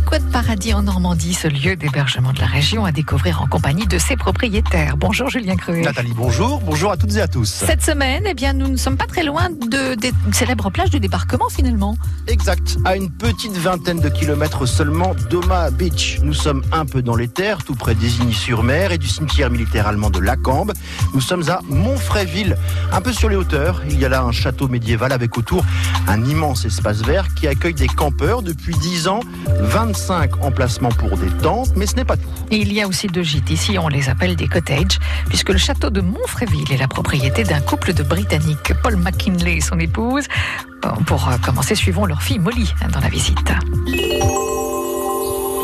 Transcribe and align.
petit 0.00 0.24
de 0.24 0.32
paradis 0.32 0.74
en 0.74 0.82
Normandie, 0.82 1.34
ce 1.34 1.46
lieu 1.46 1.76
d'hébergement 1.76 2.32
de 2.32 2.40
la 2.40 2.46
région 2.46 2.84
à 2.84 2.90
découvrir 2.90 3.42
en 3.42 3.46
compagnie 3.46 3.86
de 3.86 3.98
ses 3.98 4.16
propriétaires. 4.16 4.96
Bonjour 4.96 5.28
Julien 5.28 5.54
Cruet. 5.54 5.82
Nathalie, 5.82 6.12
bonjour. 6.16 6.60
Bonjour 6.60 6.90
à 6.90 6.96
toutes 6.96 7.14
et 7.14 7.20
à 7.20 7.28
tous. 7.28 7.48
Cette 7.48 7.82
semaine, 7.82 8.24
eh 8.26 8.34
bien, 8.34 8.54
nous 8.54 8.66
ne 8.66 8.76
sommes 8.76 8.96
pas 8.96 9.06
très 9.06 9.22
loin 9.22 9.50
de, 9.50 9.94
des 9.94 10.12
célèbres 10.32 10.70
plages 10.70 10.90
de 10.90 10.98
débarquement 10.98 11.48
finalement. 11.48 11.96
Exact. 12.26 12.76
À 12.84 12.96
une 12.96 13.08
petite 13.08 13.56
vingtaine 13.56 14.00
de 14.00 14.08
kilomètres 14.08 14.66
seulement 14.66 15.14
d'Oma 15.30 15.70
Beach. 15.70 16.18
Nous 16.22 16.34
sommes 16.34 16.64
un 16.72 16.86
peu 16.86 17.00
dans 17.00 17.14
les 17.14 17.28
terres, 17.28 17.62
tout 17.62 17.76
près 17.76 17.94
d'Isigny-sur-Mer 17.94 18.90
et 18.90 18.98
du 18.98 19.06
cimetière 19.06 19.50
militaire 19.50 19.86
allemand 19.86 20.10
de 20.10 20.18
Lacambe. 20.18 20.72
Nous 21.12 21.20
sommes 21.20 21.48
à 21.48 21.60
Montfréville, 21.68 22.56
un 22.90 23.00
peu 23.00 23.12
sur 23.12 23.28
les 23.28 23.36
hauteurs. 23.36 23.82
Il 23.88 24.00
y 24.00 24.04
a 24.04 24.08
là 24.08 24.22
un 24.22 24.32
château 24.32 24.66
médiéval 24.66 25.12
avec 25.12 25.38
autour 25.38 25.64
un 26.08 26.24
immense 26.24 26.64
espace 26.64 27.02
vert 27.02 27.32
qui 27.34 27.46
accueille 27.46 27.74
des 27.74 27.86
campeurs 27.86 28.42
depuis 28.42 28.74
10 28.74 29.06
ans. 29.06 29.20
25 29.84 30.42
emplacements 30.42 30.88
pour 30.88 31.14
des 31.18 31.28
tentes, 31.42 31.76
mais 31.76 31.84
ce 31.84 31.94
n'est 31.96 32.06
pas 32.06 32.16
tout. 32.16 32.22
Et 32.50 32.56
il 32.56 32.72
y 32.72 32.80
a 32.80 32.88
aussi 32.88 33.06
deux 33.06 33.22
gîtes. 33.22 33.50
Ici, 33.50 33.78
on 33.78 33.88
les 33.88 34.08
appelle 34.08 34.34
des 34.34 34.48
cottages, 34.48 34.98
puisque 35.28 35.50
le 35.50 35.58
château 35.58 35.90
de 35.90 36.00
Montfréville 36.00 36.72
est 36.72 36.78
la 36.78 36.88
propriété 36.88 37.44
d'un 37.44 37.60
couple 37.60 37.92
de 37.92 38.02
Britanniques, 38.02 38.72
Paul 38.82 38.96
McKinley 38.96 39.56
et 39.56 39.60
son 39.60 39.78
épouse. 39.78 40.24
Pour 41.06 41.28
euh, 41.28 41.36
commencer, 41.36 41.74
suivons 41.74 42.06
leur 42.06 42.22
fille 42.22 42.38
Molly 42.38 42.72
hein, 42.82 42.88
dans 42.92 43.00
la 43.00 43.10
visite. 43.10 43.36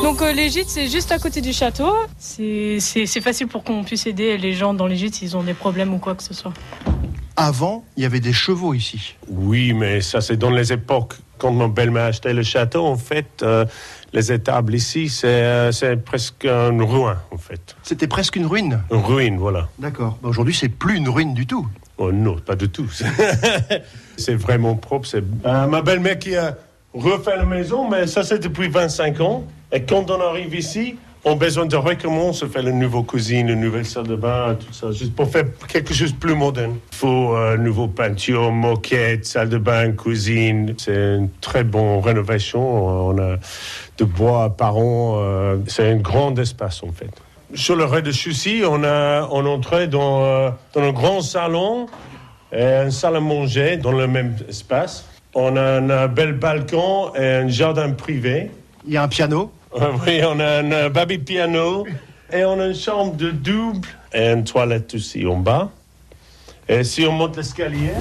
Donc 0.03 0.21
euh, 0.21 0.33
les 0.33 0.51
gîtes, 0.51 0.69
c'est 0.69 0.89
juste 0.89 1.13
à 1.13 1.19
côté 1.19 1.41
du 1.41 1.55
château. 1.55 1.91
C'est 2.19 2.79
facile 3.23 3.47
pour 3.47 3.65
qu'on 3.65 3.85
puisse 3.85 4.07
aider 4.07 4.37
les 4.37 4.53
gens 4.53 4.75
dans 4.75 4.87
les 4.87 4.97
gîtes 4.97 5.15
s'ils 5.15 5.35
ont 5.35 5.43
des 5.43 5.55
problèmes 5.55 5.95
ou 5.95 5.99
quoi 5.99 6.15
que 6.15 6.23
ce 6.23 6.35
soit. 6.35 6.53
Avant, 7.43 7.87
il 7.97 8.03
y 8.03 8.07
avait 8.07 8.21
des 8.21 8.35
chevaux 8.35 8.75
ici. 8.75 9.15
Oui, 9.27 9.73
mais 9.73 10.03
ça, 10.03 10.21
c'est 10.21 10.37
dans 10.37 10.51
les 10.51 10.75
époques. 10.75 11.15
Quand 11.39 11.51
mon 11.51 11.69
belle-mère 11.69 12.05
achetait 12.05 12.35
le 12.35 12.43
château, 12.43 12.85
en 12.85 12.99
fait, 12.99 13.43
euh, 13.43 13.65
les 14.13 14.31
étables 14.31 14.75
ici, 14.75 15.09
c'est 15.09 15.27
euh, 15.27 15.73
c'est 15.73 15.97
presque 15.97 16.45
un 16.45 16.85
ruin, 16.85 17.17
en 17.31 17.39
fait. 17.39 17.77
C'était 17.83 18.09
presque 18.09 18.37
une 18.37 18.45
ruine. 18.45 18.83
Une 18.91 18.99
ruine, 18.99 19.39
voilà. 19.39 19.71
D'accord. 19.79 20.19
Bah, 20.23 20.29
Aujourd'hui, 20.29 20.53
c'est 20.53 20.69
plus 20.69 20.99
une 20.99 21.09
ruine 21.09 21.33
du 21.33 21.47
tout. 21.47 21.67
Oh 21.97 22.13
non, 22.13 22.37
pas 22.37 22.57
du 22.57 22.69
tout. 22.69 22.91
c'est 24.19 24.35
vraiment 24.35 24.75
propre. 24.75 25.09
C'est 25.09 25.25
euh, 25.47 25.67
ma 25.67 25.81
belle-mère 25.81 26.19
qui 26.19 26.37
a 26.37 26.59
refait 26.93 27.39
la 27.39 27.47
maison, 27.47 27.89
mais 27.89 28.07
ça, 28.07 28.23
c'est 28.23 28.41
depuis 28.41 28.69
25 28.69 29.19
ans. 29.23 29.45
Et 29.73 29.83
quand 29.85 30.11
on 30.11 30.21
arrive 30.21 30.55
ici, 30.55 30.97
on 31.25 31.33
a 31.33 31.35
besoin 31.35 31.67
de 31.67 31.77
recommencer, 31.77 32.47
faire 32.47 32.67
une 32.67 32.79
nouvelle 32.79 33.05
cuisine, 33.05 33.49
une 33.49 33.61
nouvelle 33.61 33.85
salle 33.85 34.07
de 34.07 34.17
bain, 34.17 34.57
tout 34.59 34.73
ça, 34.73 34.91
juste 34.91 35.15
pour 35.15 35.29
faire 35.29 35.45
quelque 35.69 35.93
chose 35.93 36.13
de 36.15 36.19
plus 36.19 36.35
moderne. 36.35 36.77
Il 36.93 36.97
faut 36.97 37.37
euh, 37.37 37.57
nouveau 37.57 37.89
peinture, 37.89 38.51
moquette, 38.51 39.27
salle 39.27 39.51
de 39.51 39.59
bain, 39.59 39.93
cuisine. 39.93 40.75
C'est 40.79 40.95
une 40.95 41.29
très 41.41 41.63
bonne 41.65 42.01
rénovation. 42.01 43.09
On 43.09 43.19
a 43.19 43.37
de 43.99 44.05
bois 44.05 44.57
par 44.57 44.79
an. 44.79 45.19
euh, 45.19 45.57
c'est 45.67 45.91
un 45.91 45.97
grand 45.97 46.39
espace, 46.39 46.83
en 46.83 46.93
fait. 46.93 47.11
Sur 47.55 47.77
le 47.77 47.85
rez-de-chaussée, 47.85 48.63
on 48.65 48.83
a 48.85 49.29
on 49.31 49.45
entrait 49.45 49.89
dans, 49.89 50.23
euh, 50.25 50.51
dans 50.73 50.83
un 50.83 50.93
grand 50.93 51.21
salon 51.21 51.87
et 52.53 52.63
une 52.63 52.91
salle 52.91 53.17
à 53.17 53.21
manger 53.21 53.77
dans 53.77 53.93
le 53.93 54.07
même 54.07 54.37
espace. 54.49 55.05
On 55.35 55.57
a 55.57 55.81
un 55.81 56.09
bel 56.09 56.33
balcon 56.33 57.13
et 57.15 57.25
un 57.25 57.49
jardin 57.49 57.91
privé. 57.91 58.51
Il 58.87 58.93
y 58.93 58.97
a 58.97 59.03
un 59.03 59.09
piano. 59.09 59.53
Oui, 59.73 60.21
on 60.25 60.41
a 60.41 60.59
un 60.61 60.73
euh, 60.73 60.89
baby 60.89 61.19
piano 61.19 61.87
et 62.33 62.45
on 62.45 62.59
a 62.61 62.67
une 62.67 62.75
chambre 62.75 63.15
de 63.15 63.31
double 63.31 63.87
et 64.13 64.29
une 64.31 64.45
toilette 64.45 64.95
aussi 64.95 65.25
en 65.27 65.37
bas. 65.37 65.71
Et 66.69 66.83
si 66.85 67.07
on 67.07 67.13
monte 67.13 67.37
l'escalier, 67.37 67.93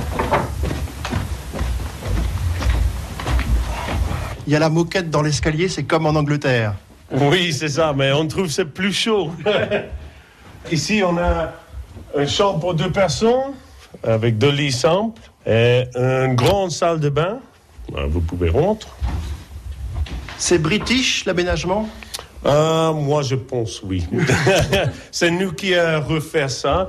Il 4.47 4.53
y 4.53 4.55
a 4.55 4.59
la 4.59 4.69
moquette 4.69 5.11
dans 5.11 5.21
l'escalier, 5.21 5.69
c'est 5.69 5.83
comme 5.83 6.07
en 6.07 6.15
Angleterre. 6.15 6.73
oui, 7.11 7.53
c'est 7.53 7.69
ça, 7.69 7.93
mais 7.95 8.11
on 8.11 8.25
trouve 8.27 8.47
c'est 8.49 8.65
plus 8.65 8.91
chaud. 8.91 9.29
Ici, 10.71 11.03
on 11.05 11.15
a 11.19 11.52
une 12.17 12.27
chambre 12.27 12.59
pour 12.59 12.73
deux 12.73 12.91
personnes 12.91 13.53
avec 14.03 14.39
deux 14.39 14.49
lits 14.49 14.71
simples 14.71 15.21
et 15.45 15.83
une 15.95 16.33
grande 16.33 16.71
salle 16.71 16.99
de 16.99 17.09
bain. 17.09 17.37
Euh, 17.95 18.08
Vous 18.09 18.21
pouvez 18.21 18.49
rentrer. 18.49 18.89
C'est 20.39 20.58
british, 20.58 21.26
l'aménagement? 21.26 21.88
Ah, 22.45 22.94
moi, 22.95 23.22
je 23.23 23.36
pense 23.36 23.83
oui. 23.83 24.05
c'est 25.11 25.32
nous 25.32 25.52
qui 25.52 25.76
avons 25.76 26.16
refait 26.16 26.48
ça. 26.48 26.88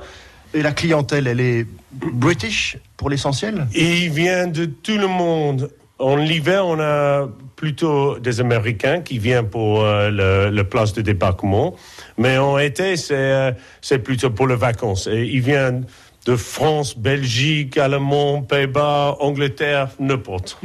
Et 0.53 0.61
la 0.61 0.71
clientèle, 0.71 1.27
elle 1.27 1.41
est 1.41 1.67
british 1.91 2.77
pour 2.95 3.09
l'essentiel? 3.09 3.67
Il 3.75 4.09
vient 4.09 4.47
de 4.47 4.65
tout 4.65 4.97
le 4.97 5.07
monde. 5.07 5.69
En 5.99 6.15
l'hiver, 6.15 6.65
on 6.65 6.79
a 6.79 7.27
plutôt 7.57 8.17
des 8.19 8.39
Américains 8.39 9.01
qui 9.01 9.19
viennent 9.19 9.49
pour 9.49 9.83
euh, 9.83 10.09
le, 10.09 10.49
le 10.49 10.63
place 10.63 10.93
de 10.93 11.01
débarquement. 11.01 11.75
Mais 12.17 12.37
en 12.37 12.57
été, 12.57 12.95
c'est 12.95 13.13
euh, 13.13 13.51
plutôt 14.01 14.29
pour 14.29 14.47
les 14.47 14.55
vacances. 14.55 15.07
Et 15.07 15.25
ils 15.25 15.41
viennent 15.41 15.85
de 16.25 16.35
France, 16.37 16.97
Belgique, 16.97 17.77
Allemagne, 17.77 18.45
Pays-Bas, 18.47 19.17
Angleterre, 19.19 19.89
n'importe. 19.99 20.57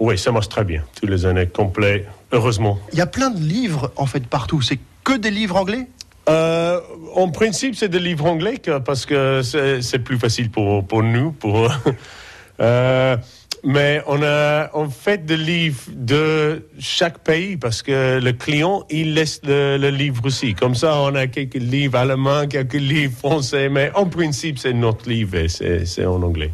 Oui, 0.00 0.16
ça 0.16 0.32
marche 0.32 0.48
très 0.48 0.64
bien. 0.64 0.82
Tous 0.98 1.06
les 1.06 1.26
années 1.26 1.46
complets, 1.46 2.06
heureusement. 2.32 2.78
Il 2.92 2.98
y 2.98 3.02
a 3.02 3.06
plein 3.06 3.30
de 3.30 3.38
livres, 3.38 3.92
en 3.96 4.06
fait, 4.06 4.26
partout. 4.26 4.62
C'est 4.62 4.78
que 5.04 5.16
des 5.16 5.30
livres 5.30 5.56
anglais? 5.56 5.86
Euh, 6.28 6.80
en 7.14 7.28
principe, 7.30 7.74
c'est 7.76 7.88
des 7.88 7.98
livres 7.98 8.24
anglais 8.26 8.60
parce 8.84 9.04
que 9.04 9.42
c'est 9.42 9.98
plus 9.98 10.18
facile 10.18 10.50
pour, 10.50 10.86
pour 10.86 11.02
nous. 11.02 11.32
Pour, 11.32 11.70
euh, 12.60 13.16
mais 13.62 14.02
on 14.06 14.22
a 14.22 14.70
en 14.74 14.88
fait 14.88 15.26
des 15.26 15.36
livres 15.36 15.82
de 15.92 16.66
chaque 16.78 17.18
pays 17.18 17.56
parce 17.56 17.82
que 17.82 18.20
le 18.20 18.32
client, 18.32 18.84
il 18.90 19.14
laisse 19.14 19.40
le, 19.44 19.76
le 19.76 19.90
livre 19.90 20.24
aussi. 20.24 20.54
Comme 20.54 20.74
ça, 20.74 20.96
on 21.00 21.14
a 21.14 21.26
quelques 21.26 21.54
livres 21.54 21.98
allemands, 21.98 22.46
quelques 22.46 22.74
livres 22.74 23.16
français, 23.16 23.68
mais 23.68 23.90
en 23.94 24.06
principe, 24.06 24.58
c'est 24.58 24.72
notre 24.72 25.08
livre 25.08 25.36
et 25.36 25.48
c'est 25.48 26.06
en 26.06 26.22
anglais. 26.22 26.52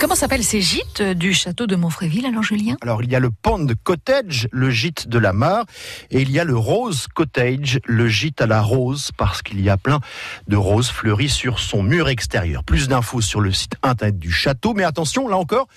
Comment 0.00 0.14
s'appellent 0.14 0.42
ces 0.42 0.62
gîtes 0.62 1.02
euh, 1.02 1.12
du 1.12 1.34
château 1.34 1.66
de 1.66 1.76
Montfréville 1.76 2.24
alors 2.24 2.42
Julien? 2.42 2.78
Alors, 2.80 3.02
il 3.02 3.12
y 3.12 3.14
a 3.14 3.20
le 3.20 3.28
Pond 3.30 3.66
Cottage, 3.84 4.48
le 4.50 4.70
gîte 4.70 5.08
de 5.08 5.18
la 5.18 5.34
mare, 5.34 5.66
et 6.10 6.22
il 6.22 6.30
y 6.30 6.40
a 6.40 6.44
le 6.44 6.56
Rose 6.56 7.06
Cottage, 7.14 7.80
le 7.84 8.08
gîte 8.08 8.40
à 8.40 8.46
la 8.46 8.62
rose, 8.62 9.10
parce 9.18 9.42
qu'il 9.42 9.60
y 9.60 9.68
a 9.68 9.76
plein 9.76 10.00
de 10.48 10.56
roses 10.56 10.88
fleuries 10.88 11.28
sur 11.28 11.58
son 11.58 11.82
mur 11.82 12.08
extérieur. 12.08 12.64
Plus 12.64 12.88
d'infos 12.88 13.20
sur 13.20 13.42
le 13.42 13.52
site 13.52 13.74
internet 13.82 14.18
du 14.18 14.32
château, 14.32 14.72
mais 14.72 14.84
attention, 14.84 15.28
là 15.28 15.36
encore, 15.36 15.68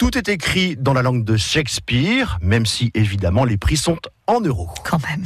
tout 0.00 0.16
est 0.16 0.30
écrit 0.30 0.76
dans 0.78 0.94
la 0.94 1.02
langue 1.02 1.26
de 1.26 1.36
Shakespeare, 1.36 2.38
même 2.40 2.64
si 2.64 2.90
évidemment 2.94 3.44
les 3.44 3.58
prix 3.58 3.76
sont 3.76 3.98
en 4.26 4.40
euros. 4.40 4.70
Quand 4.82 4.98
même. 5.06 5.24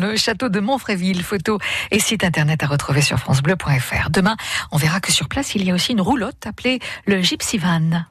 Le 0.00 0.16
château 0.16 0.48
de 0.48 0.60
Montfréville, 0.60 1.22
photo 1.22 1.58
et 1.90 1.98
site 1.98 2.24
internet 2.24 2.62
à 2.62 2.66
retrouver 2.66 3.02
sur 3.02 3.18
francebleu.fr. 3.18 4.08
Demain, 4.08 4.36
on 4.72 4.78
verra 4.78 5.00
que 5.00 5.12
sur 5.12 5.28
place, 5.28 5.54
il 5.54 5.64
y 5.64 5.70
a 5.70 5.74
aussi 5.74 5.92
une 5.92 6.00
roulotte 6.00 6.46
appelée 6.46 6.78
le 7.04 7.20
Gypsy 7.20 7.58
Van. 7.58 8.06